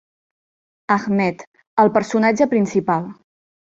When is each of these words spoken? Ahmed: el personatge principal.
Ahmed: 0.95 1.45
el 1.85 1.95
personatge 2.01 2.53
principal. 2.57 3.11